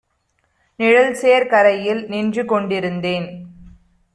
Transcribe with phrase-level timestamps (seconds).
[0.79, 3.29] நிழல்சேர் கரையில் நின்றுகொண் டிருந்தேன்